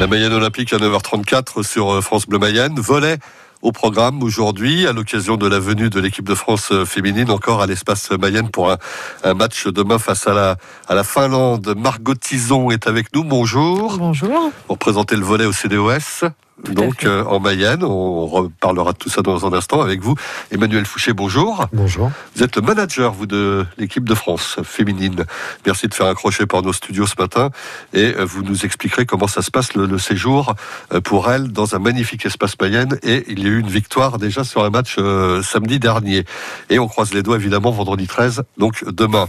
[0.00, 2.80] La Mayenne Olympique à 9h34 sur euh, France Bleu Mayenne.
[2.80, 3.18] Volet
[3.60, 7.60] au programme aujourd'hui à l'occasion de la venue de l'équipe de France euh, féminine encore
[7.60, 10.56] à l'espace Mayenne pour un, match demain face à la,
[10.88, 11.74] à la Finlande.
[11.76, 13.24] Margot Tison est avec nous.
[13.24, 13.98] Bonjour.
[13.98, 14.50] Bonjour.
[14.68, 16.30] Pour présenter le volet au CDOS
[16.68, 17.84] donc euh, en Mayenne.
[17.84, 20.14] On reparlera de tout ça dans un instant avec vous.
[20.50, 21.66] Emmanuel Fouché, bonjour.
[21.72, 22.10] Bonjour.
[22.34, 25.24] Vous êtes le manager, vous, de l'équipe de France féminine.
[25.66, 27.50] Merci de faire un crochet par nos studios ce matin
[27.92, 30.54] et euh, vous nous expliquerez comment ça se passe le, séjour
[30.92, 32.98] euh, pour elle dans un magnifique espace Mayenne.
[33.02, 34.96] Et il y a eu une victoire déjà sur un match
[35.42, 36.24] samedi dernier.
[36.68, 39.28] Et on croise les doigts évidemment vendredi 13, donc demain.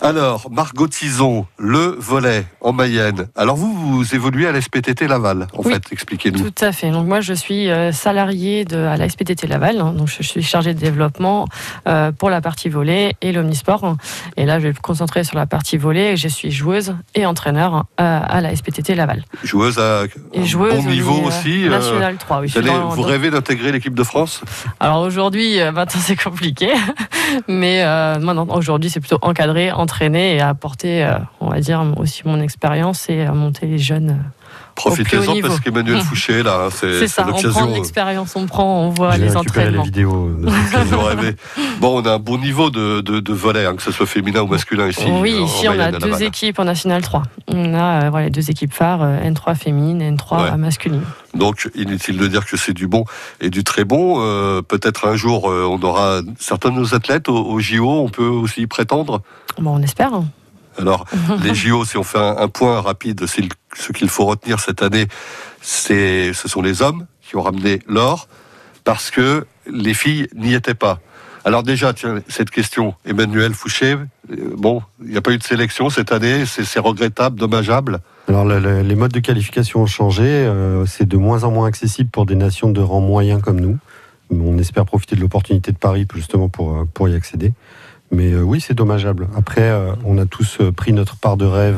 [0.00, 3.26] Alors, Margot Tison, le volet en Mayenne.
[3.34, 6.38] Alors vous, vous évoluez à l'SPTT Laval, en fait, expliquez-nous.
[6.38, 6.90] Tout à fait.
[6.90, 9.80] Donc moi, je suis euh, salarié de, à la SPTT Laval.
[9.80, 9.92] Hein.
[9.94, 11.48] donc je suis chargé de développement
[11.88, 13.96] euh, pour la partie volet et l'omnisport.
[14.36, 16.16] Et là, je vais me concentrer sur la partie volet.
[16.16, 19.24] Je suis joueuse et entraîneur euh, à la SPTT Laval.
[19.42, 21.68] Joueuse à et joueuse bon niveau aussi.
[21.68, 22.54] National 3, oui.
[22.90, 24.42] Vous, rêvez d'intégrer l'équipe de France?
[24.78, 26.68] Alors aujourd'hui, maintenant c'est compliqué.
[27.48, 27.84] Mais
[28.50, 33.26] aujourd'hui, c'est plutôt encadré, entraîner et apporter, euh, on va dire, aussi mon expérience et
[33.26, 34.22] monter les jeunes.
[34.78, 39.16] Euh, Profitez-en parce qu'Emmanuel Fouché, là, c'est ça, on prend l'expérience, on prend, on voit
[39.16, 39.82] les entraînements.
[39.82, 40.30] Les vidéos
[41.80, 44.46] bon, on a un bon niveau de, de, volet, hein, que ce soit féminin ou
[44.46, 45.04] masculin ici.
[45.20, 47.22] Oui, ici on a deux équipes en National 3.
[47.48, 51.02] On a euh, voilà, deux équipes phares, N3 féminine, N3 masculine.
[51.34, 53.04] Donc, inutile de dire que c'est du bon
[53.40, 54.16] et du très bon.
[54.62, 58.62] Peut-être un jour, on aura certains de nos athlètes au, au JO, on peut aussi
[58.62, 59.22] y prétendre?
[59.58, 60.12] Bon, on espère.
[60.78, 61.04] Alors,
[61.42, 63.26] les JO, si on fait un, point rapide,
[63.74, 65.06] ce qu'il faut retenir cette année,
[65.60, 68.28] c'est, ce sont les hommes qui ont ramené l'or,
[68.84, 71.00] parce que les filles n'y étaient pas.
[71.44, 74.06] Alors déjà, tiens, cette question, Emmanuel Fouché, euh,
[74.56, 78.00] bon, il n'y a pas eu de sélection cette année, c'est regrettable, dommageable.
[78.28, 82.26] Alors les modes de qualification ont changé, euh, c'est de moins en moins accessible pour
[82.26, 83.78] des nations de rang moyen comme nous.
[84.30, 87.54] On espère profiter de l'opportunité de Paris justement pour, euh, pour y accéder.
[88.10, 89.28] Mais oui, c'est dommageable.
[89.36, 89.70] Après,
[90.02, 91.76] on a tous pris notre part de rêve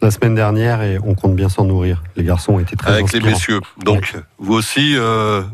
[0.00, 2.02] la semaine dernière et on compte bien s'en nourrir.
[2.16, 3.60] Les garçons ont été très Avec les messieurs.
[3.84, 4.96] Donc, vous aussi,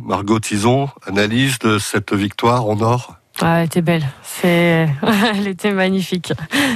[0.04, 4.04] Margot Tison, analyse de cette victoire en or ah, elle était belle.
[4.22, 4.88] C'est,
[5.34, 6.32] elle était magnifique.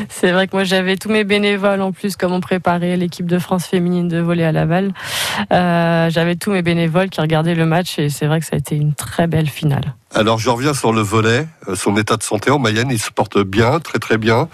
[0.09, 3.39] C'est vrai que moi j'avais tous mes bénévoles en plus, comme on préparait l'équipe de
[3.39, 4.93] France féminine de volley à Laval.
[5.53, 8.59] Euh, j'avais tous mes bénévoles qui regardaient le match et c'est vrai que ça a
[8.59, 9.95] été une très belle finale.
[10.15, 13.13] Alors je reviens sur le volet, euh, son état de santé en Mayenne, il se
[13.13, 14.49] porte bien, très très bien.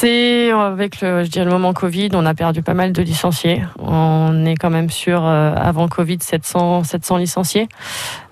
[0.00, 3.62] C'est avec le, je dirais, le moment Covid, on a perdu pas mal de licenciés.
[3.78, 7.68] On est quand même sur euh, avant Covid 700 700 licenciés.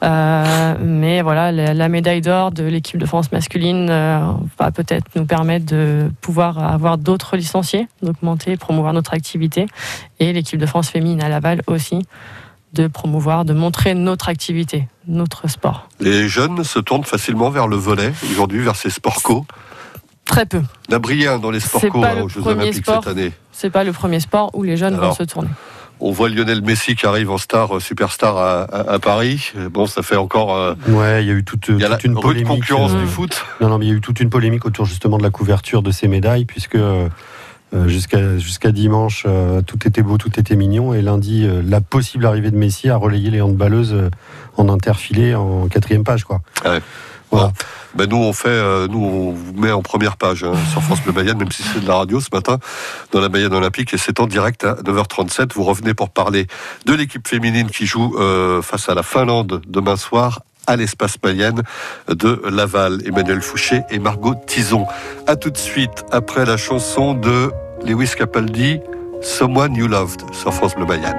[0.02, 5.26] Euh, mais voilà, la, médaille d'or de l'équipe de France masculine euh, va peut-être nous
[5.26, 9.66] permettre de pouvoir avoir d'autres licenciés, d'augmenter, promouvoir notre activité,
[10.20, 12.06] et l'équipe de France féminine à Laval aussi
[12.72, 15.86] de promouvoir, de montrer notre activité, notre sport.
[16.00, 19.44] Les jeunes se tournent facilement vers le volet aujourd'hui, vers ces sports co.
[20.28, 20.62] Très peu.
[20.88, 23.32] La brillante dans les sports co hein, aux Jeux Olympiques cette année.
[23.50, 25.48] C'est pas le premier sport où les jeunes vont se tourner.
[26.00, 29.52] On voit Lionel Messi qui arrive en star, euh, superstar à, Paris.
[29.72, 30.54] Bon, ça fait encore.
[30.54, 32.46] Euh, ouais, il y a eu toute, une polémique.
[32.46, 33.44] concurrence du foot.
[33.60, 35.82] Non, non, mais il y a eu toute une polémique autour justement de la couverture
[35.82, 37.08] de ces médailles, puisque euh,
[37.86, 39.26] jusqu'à jusqu'à dimanche,
[39.66, 43.30] tout était beau, tout était mignon, et lundi, la possible arrivée de Messi a relayé
[43.30, 43.96] les handballeuses
[44.56, 46.42] en interfilé en quatrième page, quoi.
[46.64, 46.80] Ouais.
[47.94, 51.02] Ben nous on fait, euh, nous on vous met en première page hein, sur France
[51.02, 52.58] Bleu Mayenne, même si c'est de la radio ce matin
[53.12, 55.52] dans la Mayenne Olympique et c'est en direct à 9h37.
[55.54, 56.46] Vous revenez pour parler
[56.84, 61.62] de l'équipe féminine qui joue euh, face à la Finlande demain soir à l'espace Mayenne
[62.08, 63.00] de Laval.
[63.06, 64.86] Emmanuel Fouché et Margot Tison.
[65.26, 67.50] A tout de suite après la chanson de
[67.84, 68.80] Lewis Capaldi,
[69.22, 71.18] Someone You Loved sur France Bleu Mayenne.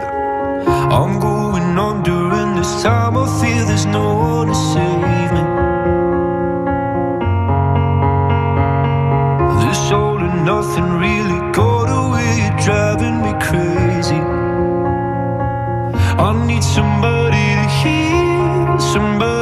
[10.50, 14.22] Nothing really got away, you're driving me crazy.
[16.28, 19.39] I need somebody to hear, somebody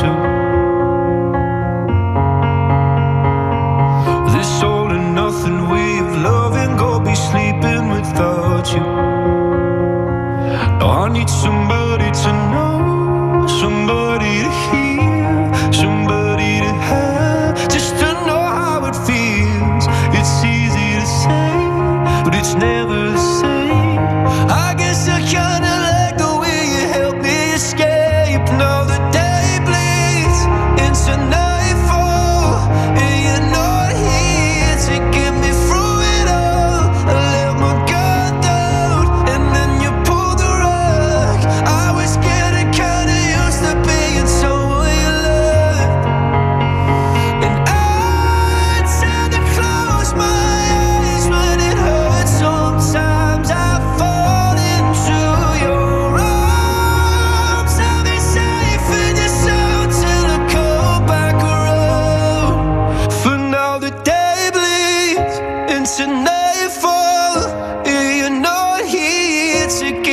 [0.00, 0.39] too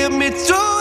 [0.10, 0.77] get me through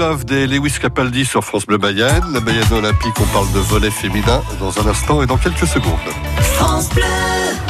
[0.00, 2.24] Love des Lewis Capaldi sur France Bleu Mayenne.
[2.32, 5.92] La Mayenne Olympique, on parle de volet féminin dans un instant et dans quelques secondes.
[6.54, 7.69] France Bleu.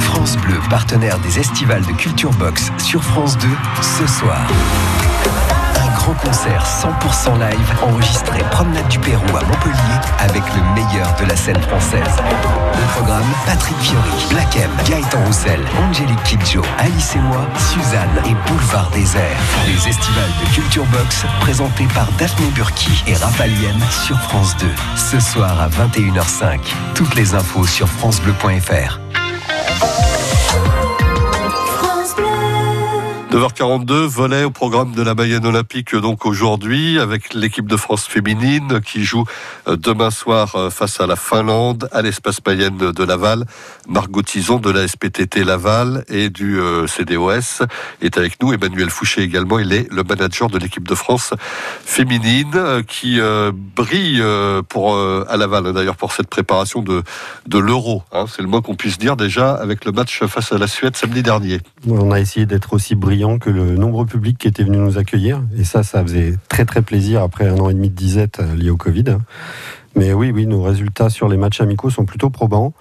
[0.00, 3.48] France Bleu, partenaire des estivales de Culture Box sur France 2,
[3.80, 4.46] ce soir.
[5.76, 11.24] Un grand concert 100% live enregistré Promenade du Pérou à Montpellier avec le meilleur de
[11.26, 12.16] la scène française.
[12.74, 18.34] Au programme, Patrick Fiori, Black M, Gaëtan Roussel, Angélique Kidjo, Alice et moi, Suzanne et
[18.48, 19.38] Boulevard Désert.
[19.66, 24.66] Les estivales de Culture Box présentés par Daphné Burki et Raphaël sur France 2.
[24.96, 26.60] Ce soir à 21h05.
[26.94, 29.09] Toutes les infos sur francebleu.fr.
[33.30, 38.80] 9h42, volet au programme de la Mayenne Olympique donc aujourd'hui avec l'équipe de France féminine
[38.80, 39.24] qui joue
[39.68, 43.44] euh, demain soir euh, face à la Finlande à l'espace Mayenne de Laval.
[43.88, 47.64] Margot Tison de la SPTT Laval et du euh, CDOS
[48.02, 48.52] est avec nous.
[48.52, 51.32] Emmanuel Fouché également, il est le manager de l'équipe de France
[51.84, 53.20] féminine qui
[53.76, 54.22] brille
[54.68, 57.04] pour à Laval hein, d'ailleurs pour cette préparation de
[57.46, 58.02] de l'Euro.
[58.12, 58.24] hein.
[58.28, 61.22] C'est le moins qu'on puisse dire déjà avec le match face à la Suède samedi
[61.22, 61.60] dernier.
[61.88, 65.42] On a essayé d'être aussi brillant que le nombreux public qui était venu nous accueillir.
[65.56, 68.54] Et ça, ça faisait très très plaisir après un an et demi de disette euh,
[68.54, 69.16] lié au Covid.
[69.96, 72.74] Mais oui, oui, nos résultats sur les matchs amicaux sont plutôt probants.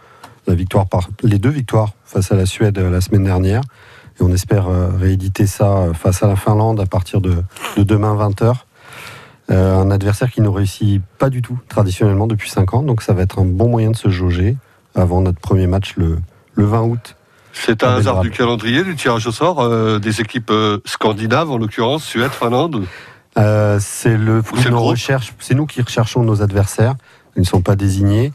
[0.47, 3.61] La victoire par, les deux victoires face à la Suède euh, la semaine dernière.
[4.19, 7.41] Et on espère euh, rééditer ça face à la Finlande à partir de,
[7.77, 8.53] de demain 20h.
[9.47, 12.83] un adversaire qui ne réussit pas du tout traditionnellement depuis 5 ans.
[12.83, 14.57] Donc ça va être un bon moyen de se jauger
[14.93, 16.19] avant notre premier match le
[16.57, 17.15] 20 août.
[17.53, 21.57] C'est un hasard du calendrier, du tirage au sort, euh, des équipes euh, scandinaves en
[21.57, 22.85] l'occurrence, Suède, Finlande?
[23.37, 25.33] Euh, c'est le fruit de nos recherches.
[25.39, 26.95] C'est nous qui recherchons nos adversaires.
[27.35, 28.33] Ils ne sont pas désignés.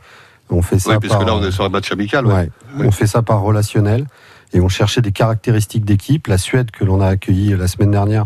[0.51, 1.21] On fait ça Oui, parce par.
[1.21, 2.27] que là on est sur un match amical.
[2.27, 2.51] ouais.
[2.77, 2.87] Ouais.
[2.87, 4.07] On fait ça par relationnel
[4.53, 6.27] et on cherchait des caractéristiques d'équipe.
[6.27, 8.25] La Suède que l'on a accueillie la semaine dernière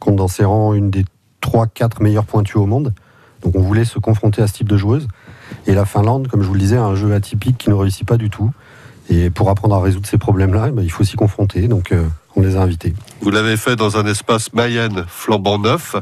[0.00, 1.04] compte dans ses rangs une des
[1.42, 2.92] 3-4 meilleures pointues au monde.
[3.42, 5.08] Donc on voulait se confronter à ce type de joueuse.
[5.66, 8.06] Et la Finlande, comme je vous le disais, a un jeu atypique qui ne réussit
[8.06, 8.50] pas du tout.
[9.10, 11.68] Et pour apprendre à résoudre ces problèmes-là, eh ben, il faut s'y confronter.
[11.68, 12.04] Donc euh,
[12.36, 12.94] on les a invités.
[13.20, 15.96] Vous l'avez fait dans un espace Mayenne flambant neuf.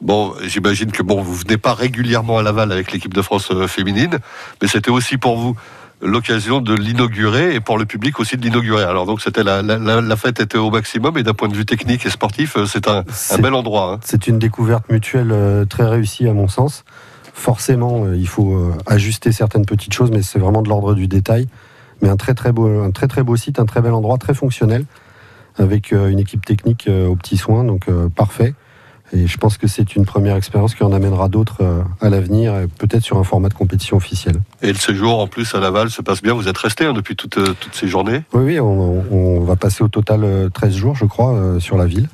[0.00, 3.66] Bon, j'imagine que bon, vous venez pas régulièrement à Laval avec l'équipe de France euh,
[3.66, 4.18] féminine,
[4.60, 5.56] mais c'était aussi pour vous
[6.02, 8.82] l'occasion de l'inaugurer et pour le public aussi de l'inaugurer.
[8.84, 11.54] Alors donc c'était la, la, la- la fête était au maximum et d'un point de
[11.54, 13.04] vue technique et sportif, euh, c'est un,
[13.40, 13.94] bel endroit.
[13.94, 14.00] hein.
[14.04, 15.32] C'est une découverte mutuelle
[15.70, 16.84] très réussie à mon sens.
[17.32, 21.48] Forcément, il faut ajuster certaines petites choses, mais c'est vraiment de l'ordre du détail.
[22.04, 24.34] Mais un très très beau, un très très beau site, un très bel endroit, très
[24.34, 24.84] fonctionnel,
[25.56, 28.52] avec euh, une équipe technique euh, aux petits soins, donc euh, parfait.
[29.14, 31.62] Et je pense que c'est une première expérience qui en amènera d'autres
[32.00, 34.36] à l'avenir, peut-être sur un format de compétition officiel.
[34.60, 36.34] Et le séjour en plus à Laval se passe bien.
[36.34, 38.22] Vous êtes resté hein, depuis toutes, toutes ces journées?
[38.32, 41.86] Oui, oui, on, on va passer au total euh, 13 jours, je crois, sur la
[41.86, 42.08] ville.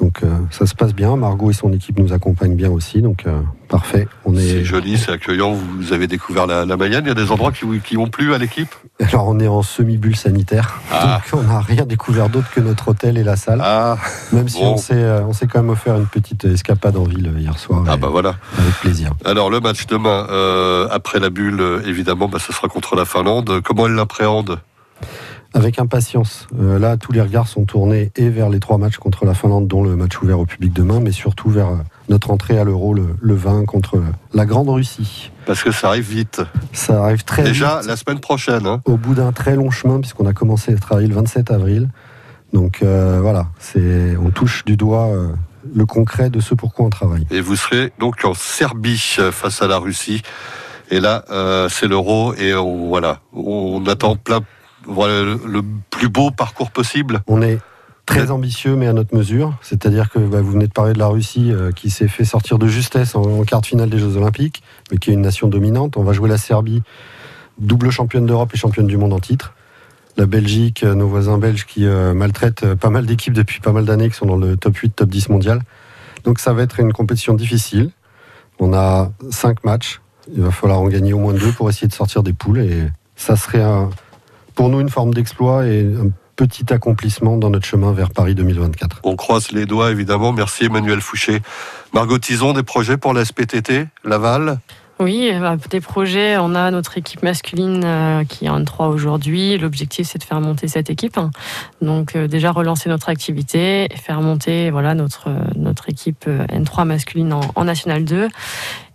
[0.00, 1.16] Donc euh, ça se passe bien.
[1.16, 3.02] Margot et son équipe nous accompagnent bien aussi.
[3.02, 4.06] Donc euh, parfait.
[4.24, 4.40] On est...
[4.40, 5.52] C'est joli, c'est accueillant.
[5.54, 7.04] Vous avez découvert la, la Mayenne.
[7.04, 8.72] Il y a des endroits qui, qui ont plu à l'équipe?
[9.00, 10.80] Alors on est en semi-bulle sanitaire.
[10.92, 11.20] Ah.
[11.32, 13.60] Donc on n'a rien découvert d'autre que notre hôtel et la salle.
[13.62, 13.98] Ah,
[14.32, 14.74] Même si bon.
[14.74, 17.84] on s'est euh, on s'est quand même offert une petite escapade en ville hier soir.
[17.88, 18.36] ah bah voilà.
[18.58, 19.12] Avec plaisir.
[19.24, 23.60] Alors le match demain, euh, après la bulle, évidemment, bah, ce sera contre la Finlande.
[23.64, 24.60] Comment elle l'appréhende?
[25.54, 26.46] Avec impatience.
[26.60, 29.66] Euh, là, tous les regards sont tournés et vers les trois matchs contre la Finlande,
[29.66, 31.76] dont le match ouvert au public demain, mais surtout vers euh,
[32.10, 33.98] notre entrée à l'Euro le, le 20 contre
[34.34, 35.30] la Grande Russie.
[35.46, 36.42] Parce que ça arrive vite.
[36.74, 38.66] Ça arrive très Déjà vite, la semaine prochaine.
[38.66, 38.80] hein.
[38.84, 41.88] au bout d'un très long chemin, puisqu'on a commencé à travailler le 27 avril.
[42.52, 45.28] Donc euh, voilà, c'est on touche du doigt euh,
[45.74, 47.26] le concret de ce pourquoi on travaille.
[47.30, 50.22] Et vous serez donc en Serbie euh, face à la Russie.
[50.90, 54.40] Et là, euh, c'est l'euro et on, voilà, on attend plein,
[54.88, 57.20] voilà, le, plus beau parcours possible.
[57.26, 57.58] On est
[58.06, 59.54] très ambitieux, mais à notre mesure.
[59.60, 62.58] C'est-à-dire que bah, vous venez de parler de la Russie euh, qui s'est fait sortir
[62.58, 65.46] de justesse en, en quart de finale des Jeux Olympiques, mais qui est une nation
[65.48, 65.96] dominante.
[65.96, 66.82] On va jouer la Serbie,
[67.58, 69.52] double championne d'Europe et championne du monde en titre.
[70.16, 73.84] La Belgique, euh, nos voisins belges qui euh, maltraitent pas mal d'équipes depuis pas mal
[73.84, 75.60] d'années, qui sont dans le top 8, top 10 mondial.
[76.24, 77.90] Donc ça va être une compétition difficile.
[78.58, 80.00] On a cinq matchs.
[80.34, 82.58] Il va falloir en gagner au moins deux pour essayer de sortir des poules.
[82.58, 83.90] Et ça serait un-
[84.58, 89.02] pour nous une forme d'exploit et un petit accomplissement dans notre chemin vers Paris 2024.
[89.04, 90.32] On croise les doigts, évidemment.
[90.32, 91.42] Merci Emmanuel Fouché.
[91.94, 94.58] Margot Tison, des projets pour la SPTT, Laval?
[95.00, 96.38] Oui, bah, des projets.
[96.38, 99.56] On a notre équipe masculine euh, qui est en 3 aujourd'hui.
[99.56, 101.18] L'objectif, c'est de faire monter cette équipe.
[101.80, 106.44] Donc, euh, déjà relancer notre activité et faire monter voilà, notre, euh, notre équipe euh,
[106.46, 108.28] N3 masculine en, en National 2.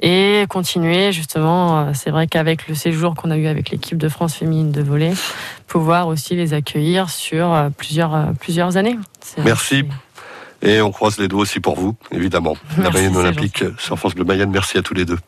[0.02, 4.36] Et continuer, justement, c'est vrai qu'avec le séjour qu'on a eu avec l'équipe de France
[4.36, 5.14] féminine de volley,
[5.68, 8.98] pouvoir aussi les accueillir sur plusieurs, plusieurs années.
[9.46, 9.86] Merci.
[10.62, 12.58] Et on croise les doigts aussi pour vous, évidemment.
[12.78, 14.52] la Mayenne Olympique sur France Bleu Mayenne.
[14.52, 15.20] Merci à tous les deux.